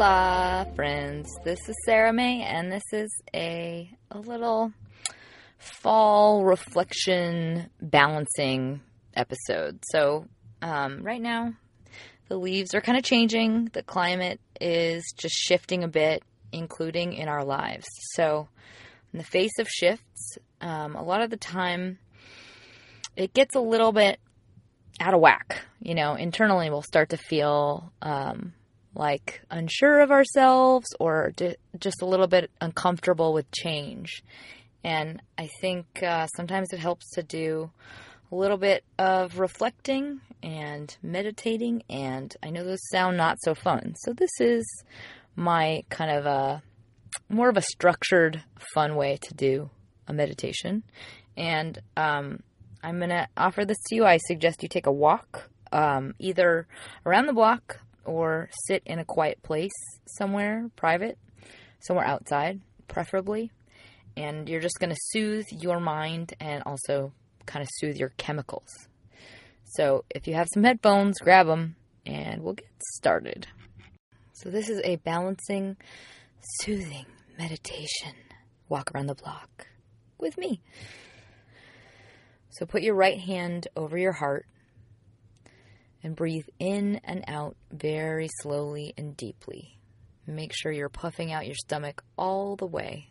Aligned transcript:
Hola, 0.00 0.66
friends. 0.76 1.28
This 1.44 1.68
is 1.68 1.76
Sarah 1.84 2.10
May, 2.10 2.40
and 2.40 2.72
this 2.72 2.90
is 2.90 3.10
a 3.34 3.90
a 4.10 4.18
little 4.18 4.72
fall 5.58 6.42
reflection 6.42 7.68
balancing 7.82 8.80
episode. 9.14 9.78
So, 9.90 10.24
um, 10.62 11.02
right 11.02 11.20
now, 11.20 11.52
the 12.28 12.38
leaves 12.38 12.74
are 12.74 12.80
kind 12.80 12.96
of 12.96 13.04
changing. 13.04 13.66
The 13.74 13.82
climate 13.82 14.40
is 14.58 15.04
just 15.18 15.34
shifting 15.34 15.84
a 15.84 15.88
bit, 15.88 16.22
including 16.50 17.12
in 17.12 17.28
our 17.28 17.44
lives. 17.44 17.86
So, 18.14 18.48
in 19.12 19.18
the 19.18 19.24
face 19.24 19.58
of 19.58 19.68
shifts, 19.68 20.38
um, 20.62 20.96
a 20.96 21.02
lot 21.02 21.20
of 21.20 21.28
the 21.28 21.36
time, 21.36 21.98
it 23.16 23.34
gets 23.34 23.54
a 23.54 23.60
little 23.60 23.92
bit 23.92 24.18
out 24.98 25.12
of 25.12 25.20
whack. 25.20 25.60
You 25.78 25.94
know, 25.94 26.14
internally, 26.14 26.70
we'll 26.70 26.80
start 26.80 27.10
to 27.10 27.18
feel 27.18 27.92
um, 28.00 28.54
like 28.94 29.42
unsure 29.50 30.00
of 30.00 30.10
ourselves 30.10 30.88
or 30.98 31.32
d- 31.36 31.56
just 31.78 32.02
a 32.02 32.06
little 32.06 32.26
bit 32.26 32.50
uncomfortable 32.60 33.32
with 33.32 33.50
change. 33.50 34.22
And 34.82 35.22
I 35.38 35.48
think 35.60 36.02
uh, 36.02 36.26
sometimes 36.36 36.72
it 36.72 36.78
helps 36.78 37.10
to 37.12 37.22
do 37.22 37.70
a 38.32 38.34
little 38.34 38.56
bit 38.56 38.84
of 38.98 39.38
reflecting 39.38 40.20
and 40.42 40.96
meditating. 41.02 41.82
And 41.90 42.34
I 42.42 42.50
know 42.50 42.64
those 42.64 42.88
sound 42.90 43.16
not 43.16 43.38
so 43.42 43.54
fun. 43.54 43.94
So 43.98 44.12
this 44.12 44.30
is 44.40 44.64
my 45.36 45.82
kind 45.90 46.10
of 46.10 46.26
a 46.26 46.62
more 47.28 47.48
of 47.48 47.56
a 47.56 47.62
structured, 47.62 48.42
fun 48.74 48.94
way 48.96 49.18
to 49.22 49.34
do 49.34 49.70
a 50.06 50.12
meditation. 50.12 50.82
And 51.36 51.78
um, 51.96 52.40
I'm 52.82 52.98
going 52.98 53.10
to 53.10 53.28
offer 53.36 53.64
this 53.64 53.78
to 53.88 53.94
you. 53.94 54.04
I 54.04 54.18
suggest 54.18 54.62
you 54.62 54.68
take 54.68 54.86
a 54.86 54.92
walk, 54.92 55.50
um, 55.72 56.14
either 56.18 56.66
around 57.04 57.26
the 57.26 57.32
block 57.32 57.80
or 58.04 58.48
sit 58.66 58.82
in 58.86 58.98
a 58.98 59.04
quiet 59.04 59.42
place 59.42 59.72
somewhere 60.06 60.70
private, 60.76 61.18
somewhere 61.80 62.06
outside, 62.06 62.60
preferably. 62.88 63.50
And 64.16 64.48
you're 64.48 64.60
just 64.60 64.78
going 64.80 64.90
to 64.90 65.00
soothe 65.00 65.46
your 65.50 65.80
mind 65.80 66.34
and 66.40 66.62
also 66.66 67.12
kind 67.46 67.62
of 67.62 67.68
soothe 67.78 67.96
your 67.96 68.10
chemicals. 68.16 68.68
So 69.64 70.04
if 70.10 70.26
you 70.26 70.34
have 70.34 70.48
some 70.52 70.64
headphones, 70.64 71.18
grab 71.20 71.46
them 71.46 71.76
and 72.04 72.42
we'll 72.42 72.54
get 72.54 72.66
started. 72.96 73.46
So, 74.32 74.48
this 74.48 74.70
is 74.70 74.80
a 74.84 74.96
balancing, 74.96 75.76
soothing 76.62 77.04
meditation. 77.38 78.14
Walk 78.70 78.90
around 78.94 79.08
the 79.08 79.14
block 79.14 79.66
with 80.18 80.38
me. 80.38 80.62
So, 82.48 82.64
put 82.64 82.80
your 82.80 82.94
right 82.94 83.18
hand 83.18 83.68
over 83.76 83.98
your 83.98 84.12
heart 84.12 84.46
and 86.02 86.16
breathe 86.16 86.46
in 86.58 87.00
and 87.04 87.24
out 87.28 87.56
very 87.70 88.28
slowly 88.40 88.94
and 88.96 89.16
deeply. 89.16 89.78
Make 90.26 90.52
sure 90.54 90.70
you're 90.70 90.88
puffing 90.88 91.32
out 91.32 91.46
your 91.46 91.56
stomach 91.56 92.02
all 92.16 92.56
the 92.56 92.66
way. 92.66 93.08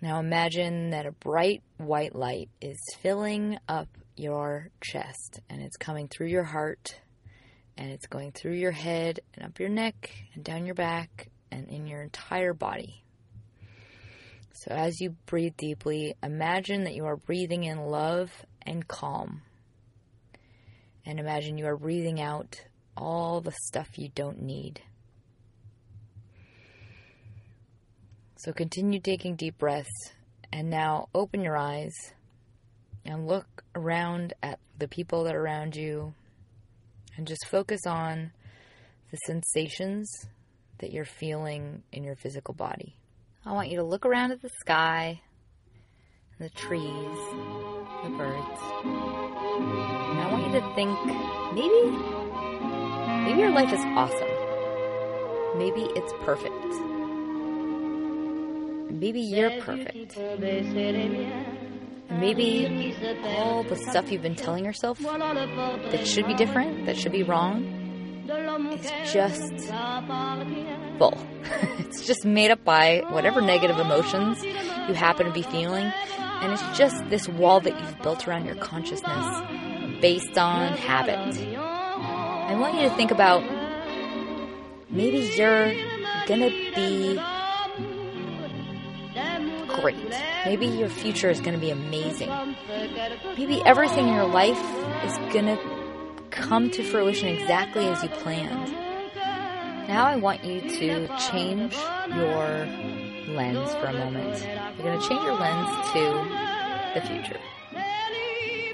Now 0.00 0.20
imagine 0.20 0.90
that 0.90 1.06
a 1.06 1.12
bright 1.12 1.62
white 1.78 2.14
light 2.14 2.48
is 2.60 2.78
filling 3.00 3.58
up 3.68 3.88
your 4.16 4.70
chest 4.82 5.40
and 5.48 5.60
it's 5.60 5.76
coming 5.76 6.08
through 6.08 6.28
your 6.28 6.44
heart 6.44 6.98
and 7.76 7.90
it's 7.90 8.06
going 8.06 8.32
through 8.32 8.54
your 8.54 8.72
head 8.72 9.20
and 9.34 9.44
up 9.44 9.58
your 9.58 9.68
neck 9.68 10.10
and 10.34 10.44
down 10.44 10.66
your 10.66 10.74
back 10.74 11.28
and 11.50 11.68
in 11.68 11.86
your 11.86 12.02
entire 12.02 12.54
body. 12.54 13.02
So 14.52 14.70
as 14.70 15.00
you 15.00 15.10
breathe 15.26 15.56
deeply, 15.56 16.14
imagine 16.22 16.84
that 16.84 16.94
you 16.94 17.04
are 17.04 17.16
breathing 17.16 17.64
in 17.64 17.78
love 17.78 18.30
and 18.62 18.86
calm. 18.86 19.42
And 21.06 21.20
imagine 21.20 21.56
you 21.56 21.66
are 21.66 21.76
breathing 21.76 22.20
out 22.20 22.60
all 22.96 23.40
the 23.40 23.52
stuff 23.52 23.96
you 23.96 24.08
don't 24.14 24.42
need. 24.42 24.82
So 28.36 28.52
continue 28.52 29.00
taking 29.00 29.36
deep 29.36 29.56
breaths 29.56 30.12
and 30.52 30.68
now 30.68 31.08
open 31.14 31.42
your 31.42 31.56
eyes 31.56 31.94
and 33.04 33.26
look 33.26 33.64
around 33.74 34.34
at 34.42 34.58
the 34.78 34.88
people 34.88 35.24
that 35.24 35.34
are 35.34 35.40
around 35.40 35.76
you 35.76 36.12
and 37.16 37.26
just 37.26 37.46
focus 37.46 37.86
on 37.86 38.32
the 39.10 39.16
sensations 39.26 40.10
that 40.78 40.92
you're 40.92 41.04
feeling 41.04 41.82
in 41.92 42.04
your 42.04 42.16
physical 42.16 42.52
body. 42.52 42.96
I 43.44 43.52
want 43.52 43.70
you 43.70 43.78
to 43.78 43.84
look 43.84 44.04
around 44.04 44.32
at 44.32 44.42
the 44.42 44.50
sky, 44.60 45.22
the 46.38 46.50
trees, 46.50 47.18
the 48.02 48.10
birds. 48.18 49.45
And 49.58 50.20
I 50.20 50.30
want 50.30 50.46
you 50.46 50.52
to 50.60 50.74
think 50.74 50.96
maybe 51.54 51.80
maybe 53.24 53.40
your 53.40 53.50
life 53.50 53.72
is 53.72 53.80
awesome. 53.96 54.28
Maybe 55.58 55.82
it's 55.96 56.12
perfect. 56.24 56.52
Maybe 58.92 59.20
you're 59.20 59.60
perfect. 59.60 60.16
Maybe 62.08 62.94
all 63.24 63.62
the 63.64 63.76
stuff 63.76 64.10
you've 64.12 64.22
been 64.22 64.36
telling 64.36 64.64
yourself 64.64 64.98
that 65.00 66.06
should 66.06 66.26
be 66.26 66.34
different, 66.34 66.86
that 66.86 66.96
should 66.96 67.12
be 67.12 67.22
wrong, 67.22 67.64
it's 68.28 69.12
just 69.12 69.52
bull. 70.98 71.18
it's 71.78 72.06
just 72.06 72.24
made 72.24 72.50
up 72.50 72.64
by 72.64 73.02
whatever 73.10 73.40
negative 73.40 73.78
emotions 73.78 74.42
you 74.44 74.94
happen 74.94 75.26
to 75.26 75.32
be 75.32 75.42
feeling. 75.42 75.92
And 76.42 76.52
it's 76.52 76.78
just 76.78 77.08
this 77.10 77.28
wall 77.28 77.60
that 77.60 77.78
you've 77.78 78.02
built 78.02 78.26
around 78.28 78.46
your 78.46 78.56
consciousness 78.56 80.00
based 80.00 80.38
on 80.38 80.72
habit. 80.74 81.36
I 81.58 82.54
want 82.54 82.74
you 82.74 82.82
to 82.82 82.90
think 82.94 83.10
about 83.10 83.42
maybe 84.90 85.18
you're 85.36 85.74
gonna 86.26 86.50
be 86.74 87.18
great. 89.80 89.96
Maybe 90.44 90.66
your 90.66 90.88
future 90.88 91.30
is 91.30 91.40
gonna 91.40 91.58
be 91.58 91.70
amazing. 91.70 92.30
Maybe 93.36 93.62
everything 93.64 94.08
in 94.08 94.14
your 94.14 94.26
life 94.26 94.62
is 95.04 95.16
gonna 95.32 95.58
come 96.30 96.70
to 96.70 96.82
fruition 96.82 97.28
exactly 97.28 97.86
as 97.86 98.02
you 98.02 98.08
planned. 98.10 98.72
Now 99.88 100.04
I 100.04 100.16
want 100.16 100.44
you 100.44 100.60
to 100.60 101.08
change 101.30 101.74
your 102.14 102.68
lens 103.28 103.72
for 103.74 103.86
a 103.86 103.92
moment. 103.92 104.42
You're 104.76 104.86
going 104.86 105.00
to 105.00 105.08
change 105.08 105.22
your 105.22 105.34
lens 105.34 105.90
to 105.92 107.00
the 107.00 107.06
future. 107.06 107.40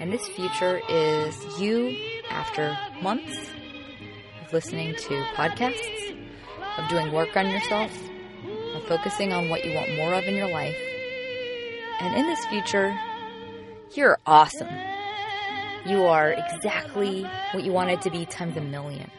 And 0.01 0.13
this 0.13 0.27
future 0.29 0.81
is 0.89 1.61
you 1.61 1.97
after 2.31 2.77
months 3.03 3.51
of 4.45 4.53
listening 4.53 4.95
to 4.95 5.25
podcasts, 5.35 6.17
of 6.77 6.89
doing 6.89 7.13
work 7.13 7.37
on 7.37 7.49
yourself, 7.49 7.93
of 8.75 8.85
focusing 8.85 9.33
on 9.33 9.49
what 9.49 9.65
you 9.65 9.75
want 9.75 9.95
more 9.97 10.15
of 10.15 10.25
in 10.25 10.35
your 10.35 10.51
life. 10.51 10.77
And 12.01 12.17
in 12.17 12.27
this 12.27 12.45
future, 12.47 12.99
you're 13.95 14.19
awesome. 14.27 14.75
You 15.87 16.05
are 16.05 16.33
exactly 16.33 17.23
what 17.53 17.65
you 17.65 17.73
wanted 17.73 18.03
to 18.03 18.11
be 18.11 18.25
times 18.27 18.57
a 18.57 18.61
million. 18.61 19.11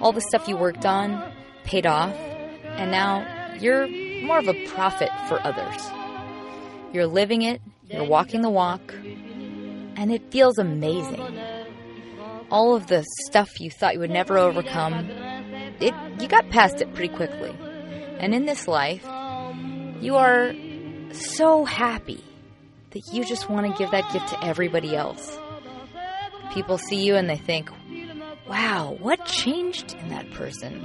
All 0.00 0.12
the 0.12 0.20
stuff 0.20 0.48
you 0.48 0.56
worked 0.56 0.86
on 0.86 1.32
paid 1.64 1.86
off, 1.86 2.14
and 2.14 2.90
now 2.90 3.26
you're 3.60 3.86
more 4.22 4.38
of 4.38 4.48
a 4.48 4.66
prophet 4.66 5.10
for 5.28 5.44
others. 5.44 5.90
You're 6.92 7.06
living 7.06 7.42
it, 7.42 7.60
you're 7.88 8.04
walking 8.04 8.42
the 8.42 8.50
walk, 8.50 8.94
and 9.96 10.12
it 10.12 10.30
feels 10.30 10.58
amazing. 10.58 11.38
All 12.50 12.74
of 12.74 12.86
the 12.88 13.04
stuff 13.26 13.60
you 13.60 13.70
thought 13.70 13.94
you 13.94 14.00
would 14.00 14.10
never 14.10 14.38
overcome, 14.38 15.08
it 15.80 15.94
you 16.20 16.28
got 16.28 16.48
past 16.50 16.80
it 16.80 16.92
pretty 16.94 17.14
quickly. 17.14 17.54
And 18.18 18.34
in 18.34 18.44
this 18.44 18.66
life, 18.66 19.04
you 20.00 20.16
are 20.16 20.52
so 21.12 21.64
happy 21.64 22.22
that 22.90 23.12
you 23.12 23.24
just 23.24 23.48
want 23.48 23.66
to 23.66 23.78
give 23.78 23.90
that 23.92 24.12
gift 24.12 24.28
to 24.28 24.44
everybody 24.44 24.96
else. 24.96 25.38
People 26.52 26.78
see 26.78 27.04
you 27.04 27.14
and 27.14 27.30
they 27.30 27.36
think, 27.36 27.70
wow, 28.48 28.96
what 28.98 29.24
changed 29.24 29.94
in 29.94 30.08
that 30.08 30.30
person? 30.32 30.80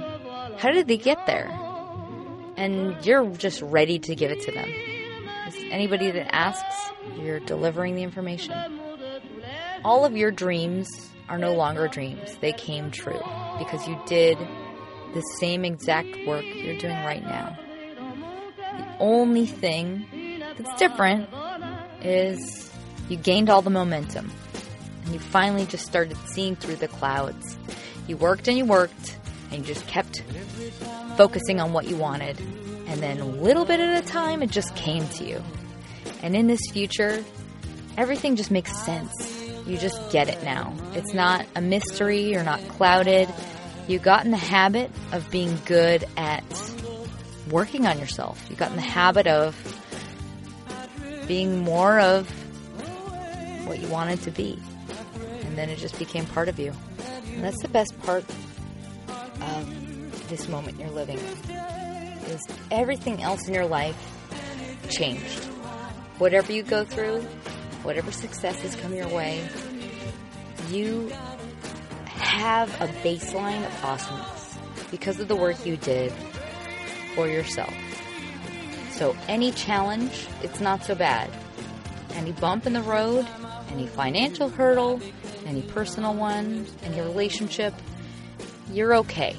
How 0.56 0.70
did 0.70 0.86
they 0.86 0.96
get 0.96 1.26
there? 1.26 1.50
And 2.56 3.04
you're 3.04 3.28
just 3.30 3.60
ready 3.62 3.98
to 4.00 4.14
give 4.14 4.30
it 4.30 4.40
to 4.42 4.52
them. 4.52 4.72
Anybody 5.70 6.10
that 6.10 6.34
asks, 6.34 6.92
you're 7.18 7.40
delivering 7.40 7.94
the 7.94 8.02
information. 8.02 8.54
All 9.84 10.04
of 10.04 10.16
your 10.16 10.30
dreams 10.30 10.88
are 11.28 11.38
no 11.38 11.54
longer 11.54 11.88
dreams. 11.88 12.36
They 12.40 12.52
came 12.52 12.90
true 12.90 13.20
because 13.58 13.86
you 13.86 13.98
did 14.06 14.38
the 15.14 15.20
same 15.38 15.64
exact 15.64 16.08
work 16.26 16.44
you're 16.44 16.78
doing 16.78 16.96
right 17.04 17.22
now. 17.22 17.58
The 18.56 18.96
only 19.00 19.46
thing 19.46 20.40
that's 20.56 20.78
different 20.78 21.28
is 22.02 22.70
you 23.08 23.16
gained 23.16 23.50
all 23.50 23.62
the 23.62 23.70
momentum 23.70 24.30
and 25.04 25.14
you 25.14 25.20
finally 25.20 25.66
just 25.66 25.86
started 25.86 26.16
seeing 26.26 26.56
through 26.56 26.76
the 26.76 26.88
clouds. 26.88 27.56
You 28.06 28.16
worked 28.16 28.48
and 28.48 28.58
you 28.58 28.64
worked 28.64 29.18
and 29.50 29.60
you 29.60 29.74
just 29.74 29.86
kept 29.86 30.22
focusing 31.16 31.60
on 31.60 31.72
what 31.72 31.86
you 31.86 31.96
wanted. 31.96 32.38
And 32.86 33.00
then 33.00 33.20
a 33.20 33.26
little 33.26 33.64
bit 33.64 33.80
at 33.80 34.04
a 34.04 34.06
time, 34.06 34.42
it 34.42 34.50
just 34.50 34.74
came 34.76 35.08
to 35.08 35.24
you. 35.24 35.42
And 36.22 36.36
in 36.36 36.46
this 36.46 36.60
future, 36.72 37.24
everything 37.96 38.36
just 38.36 38.50
makes 38.50 38.76
sense. 38.84 39.12
You 39.66 39.76
just 39.76 40.12
get 40.12 40.28
it 40.28 40.42
now. 40.44 40.74
It's 40.92 41.12
not 41.12 41.44
a 41.56 41.60
mystery, 41.60 42.30
you're 42.30 42.44
not 42.44 42.60
clouded. 42.68 43.28
You 43.88 43.98
got 43.98 44.24
in 44.24 44.30
the 44.30 44.36
habit 44.36 44.90
of 45.12 45.30
being 45.30 45.58
good 45.64 46.04
at 46.16 46.44
working 47.50 47.86
on 47.86 47.98
yourself. 47.98 48.44
You 48.48 48.56
got 48.56 48.70
in 48.70 48.76
the 48.76 48.82
habit 48.82 49.26
of 49.26 49.56
being 51.26 51.58
more 51.60 51.98
of 51.98 52.28
what 53.66 53.80
you 53.80 53.88
wanted 53.88 54.22
to 54.22 54.30
be. 54.30 54.58
And 55.42 55.58
then 55.58 55.68
it 55.68 55.78
just 55.78 55.98
became 55.98 56.26
part 56.26 56.48
of 56.48 56.58
you. 56.58 56.72
And 57.34 57.42
that's 57.42 57.60
the 57.62 57.68
best 57.68 58.00
part 58.02 58.24
of 59.40 59.95
this 60.28 60.48
moment 60.48 60.78
you're 60.78 60.90
living 60.90 61.18
in. 61.18 61.50
Is 62.26 62.42
everything 62.70 63.22
else 63.22 63.46
in 63.46 63.54
your 63.54 63.66
life 63.66 63.96
changed. 64.88 65.44
Whatever 66.18 66.52
you 66.52 66.62
go 66.62 66.84
through, 66.84 67.20
whatever 67.82 68.10
successes 68.10 68.74
come 68.76 68.94
your 68.94 69.08
way, 69.08 69.48
you 70.70 71.12
have 72.06 72.68
a 72.80 72.88
baseline 73.04 73.64
of 73.64 73.84
awesomeness 73.84 74.58
because 74.90 75.20
of 75.20 75.28
the 75.28 75.36
work 75.36 75.64
you 75.64 75.76
did 75.76 76.12
for 77.14 77.28
yourself. 77.28 77.72
So 78.92 79.16
any 79.28 79.52
challenge, 79.52 80.26
it's 80.42 80.60
not 80.60 80.84
so 80.84 80.94
bad. 80.94 81.30
Any 82.14 82.32
bump 82.32 82.66
in 82.66 82.72
the 82.72 82.82
road, 82.82 83.26
any 83.70 83.86
financial 83.86 84.48
hurdle, 84.48 85.00
any 85.44 85.62
personal 85.62 86.14
one, 86.14 86.66
any 86.82 87.00
relationship, 87.00 87.74
you're 88.72 88.96
okay 88.96 89.36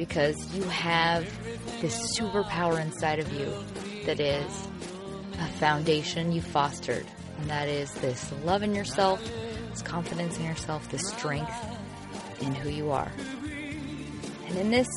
because 0.00 0.56
you 0.56 0.62
have 0.62 1.26
this 1.82 2.18
superpower 2.18 2.80
inside 2.80 3.18
of 3.18 3.30
you 3.34 3.52
that 4.06 4.18
is 4.18 4.66
a 5.38 5.46
foundation 5.58 6.32
you 6.32 6.40
fostered. 6.40 7.04
And 7.38 7.50
that 7.50 7.68
is 7.68 7.92
this 7.96 8.32
love 8.42 8.62
in 8.62 8.74
yourself, 8.74 9.22
this 9.68 9.82
confidence 9.82 10.38
in 10.38 10.46
yourself, 10.46 10.88
this 10.88 11.06
strength 11.06 11.52
in 12.40 12.54
who 12.54 12.70
you 12.70 12.90
are. 12.90 13.12
And 14.48 14.56
in 14.56 14.70
this 14.70 14.88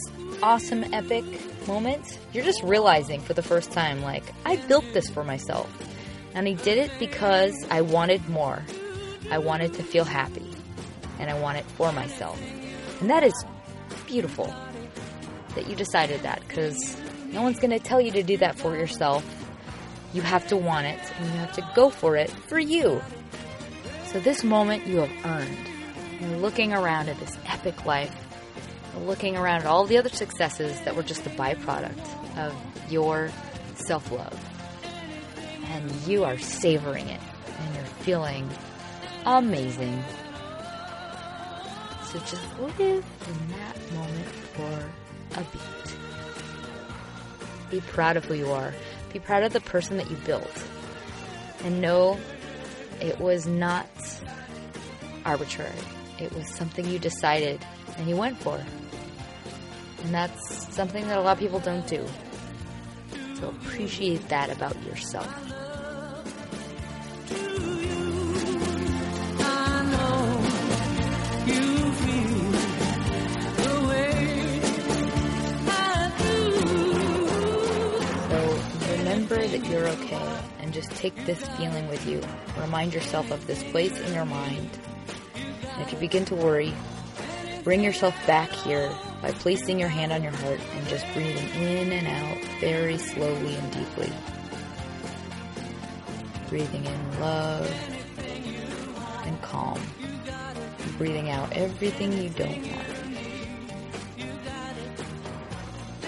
awesome, 0.41 0.85
epic 0.93 1.25
moment, 1.67 2.17
you're 2.31 2.45
just 2.45 2.63
realizing 2.63 3.19
for 3.19 3.33
the 3.33 3.43
first 3.43 3.73
time, 3.73 4.01
like, 4.03 4.23
I 4.45 4.55
built 4.55 4.85
this 4.93 5.09
for 5.09 5.25
myself. 5.25 5.69
And 6.33 6.47
I 6.47 6.53
did 6.53 6.77
it 6.77 6.91
because 6.97 7.53
I 7.69 7.81
wanted 7.81 8.29
more. 8.29 8.63
I 9.29 9.39
wanted 9.39 9.73
to 9.73 9.83
feel 9.83 10.05
happy. 10.05 10.49
And 11.19 11.29
I 11.29 11.37
want 11.41 11.57
it 11.57 11.65
for 11.65 11.91
myself. 11.91 12.41
And 13.01 13.09
that 13.09 13.23
is 13.23 13.33
beautiful 14.07 14.55
that 15.55 15.67
you 15.69 15.75
decided 15.75 16.21
that 16.21 16.41
because 16.47 16.97
no 17.31 17.41
one's 17.41 17.59
going 17.59 17.71
to 17.71 17.79
tell 17.79 17.99
you 17.99 18.11
to 18.11 18.23
do 18.23 18.37
that 18.37 18.57
for 18.57 18.75
yourself. 18.75 19.25
You 20.13 20.21
have 20.21 20.47
to 20.47 20.57
want 20.57 20.85
it 20.85 20.99
and 21.17 21.25
you 21.25 21.37
have 21.39 21.53
to 21.53 21.67
go 21.75 21.89
for 21.89 22.15
it 22.15 22.29
for 22.29 22.59
you. 22.59 23.01
So, 24.05 24.19
this 24.19 24.43
moment 24.43 24.85
you 24.85 24.97
have 24.97 25.25
earned. 25.25 25.57
You're 26.21 26.37
looking 26.37 26.71
around 26.71 27.09
at 27.09 27.19
this 27.19 27.35
epic 27.47 27.85
life, 27.85 28.15
You're 28.93 29.05
looking 29.05 29.35
around 29.35 29.61
at 29.61 29.65
all 29.65 29.85
the 29.85 29.97
other 29.97 30.09
successes 30.09 30.79
that 30.81 30.95
were 30.95 31.01
just 31.03 31.25
a 31.25 31.31
byproduct 31.31 32.37
of 32.37 32.55
your 32.91 33.31
self 33.75 34.11
love. 34.11 34.39
And 35.65 35.91
you 36.07 36.23
are 36.23 36.37
savoring 36.37 37.07
it 37.07 37.19
and 37.59 37.75
you're 37.75 37.85
feeling 37.85 38.47
amazing. 39.25 40.03
So, 42.05 42.19
just 42.19 42.59
live 42.59 42.79
in 42.79 43.47
that 43.57 43.93
moment 43.93 44.27
for 44.53 45.02
a 45.35 45.43
beat. 45.43 45.95
Be 47.69 47.81
proud 47.81 48.17
of 48.17 48.25
who 48.25 48.35
you 48.35 48.51
are. 48.51 48.73
Be 49.11 49.19
proud 49.19 49.43
of 49.43 49.53
the 49.53 49.61
person 49.61 49.97
that 49.97 50.09
you 50.09 50.17
built. 50.17 50.65
And 51.63 51.81
know 51.81 52.19
it 53.01 53.19
was 53.19 53.47
not 53.47 53.87
arbitrary. 55.25 55.71
It 56.19 56.33
was 56.33 56.47
something 56.49 56.85
you 56.85 56.99
decided 56.99 57.65
and 57.97 58.07
you 58.07 58.15
went 58.15 58.37
for. 58.37 58.63
And 60.03 60.13
that's 60.13 60.73
something 60.73 61.07
that 61.07 61.17
a 61.17 61.21
lot 61.21 61.33
of 61.33 61.39
people 61.39 61.59
don't 61.59 61.87
do. 61.87 62.05
So 63.39 63.49
appreciate 63.49 64.27
that 64.29 64.49
about 64.49 64.81
yourself. 64.83 65.27
Remember 79.23 79.47
that 79.47 79.65
you're 79.69 79.87
okay 79.87 80.39
and 80.59 80.73
just 80.73 80.91
take 80.91 81.15
this 81.25 81.39
feeling 81.57 81.87
with 81.87 82.05
you. 82.07 82.21
Remind 82.59 82.93
yourself 82.93 83.31
of 83.31 83.45
this 83.47 83.63
place 83.63 83.97
in 83.99 84.13
your 84.13 84.25
mind. 84.25 84.69
And 85.35 85.81
if 85.81 85.91
you 85.93 85.97
begin 85.97 86.25
to 86.25 86.35
worry, 86.35 86.73
bring 87.63 87.83
yourself 87.83 88.15
back 88.27 88.49
here 88.49 88.91
by 89.21 89.31
placing 89.31 89.79
your 89.79 89.87
hand 89.87 90.11
on 90.11 90.23
your 90.23 90.33
heart 90.33 90.59
and 90.75 90.87
just 90.87 91.05
breathing 91.13 91.47
in 91.61 91.91
and 91.93 92.07
out 92.07 92.43
very 92.59 92.97
slowly 92.97 93.55
and 93.55 93.71
deeply. 93.71 94.11
Breathing 96.49 96.85
in 96.85 97.19
love 97.21 97.71
and 99.25 99.41
calm. 99.41 99.81
Breathing 100.97 101.29
out 101.29 101.51
everything 101.53 102.11
you 102.11 102.29
don't 102.29 102.49
want. 102.49 102.87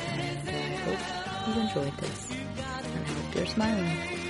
And 0.10 0.50
I 0.50 0.76
hope 0.84 1.56
you 1.56 1.62
enjoyed 1.62 1.98
this. 1.98 2.35
You're 3.36 3.46
smiling. 3.48 4.25